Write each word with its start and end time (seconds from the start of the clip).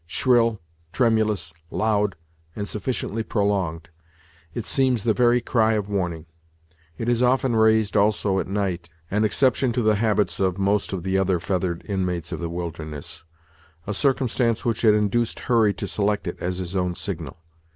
Shrill, 0.07 0.59
tremulous, 0.91 1.53
loud, 1.69 2.15
and 2.55 2.67
sufficiently 2.67 3.21
prolonged, 3.21 3.89
it 4.51 4.65
seems 4.65 5.03
the 5.03 5.13
very 5.13 5.41
cry 5.41 5.73
of 5.73 5.89
warning. 5.89 6.25
It 6.97 7.07
is 7.07 7.21
often 7.21 7.55
raised, 7.55 7.95
also, 7.95 8.39
at 8.39 8.47
night, 8.47 8.89
an 9.11 9.23
exception 9.23 9.71
to 9.73 9.83
the 9.83 9.93
habits 9.97 10.39
of 10.39 10.57
most 10.57 10.91
of 10.91 11.03
the 11.03 11.19
other 11.19 11.39
feathered 11.39 11.83
inmates 11.87 12.31
of 12.31 12.39
the 12.39 12.49
wilderness; 12.49 13.25
a 13.85 13.93
circumstance 13.93 14.65
which 14.65 14.81
had 14.81 14.95
induced 14.95 15.41
Hurry 15.41 15.71
to 15.75 15.87
select 15.87 16.25
it 16.25 16.41
as 16.41 16.57
his 16.57 16.75
own 16.75 16.95
signal. 16.95 17.37